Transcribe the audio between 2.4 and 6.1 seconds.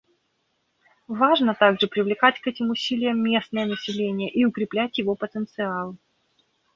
к этим усилиям местное население и укреплять его потенциал.